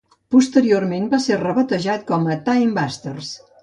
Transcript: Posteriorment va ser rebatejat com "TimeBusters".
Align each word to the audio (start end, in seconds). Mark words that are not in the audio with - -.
Posteriorment 0.35 1.05
va 1.13 1.21
ser 1.27 1.39
rebatejat 1.43 2.05
com 2.11 2.29
"TimeBusters". 2.51 3.37